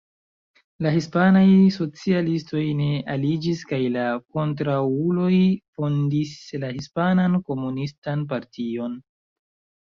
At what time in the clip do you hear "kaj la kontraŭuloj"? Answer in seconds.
3.73-5.35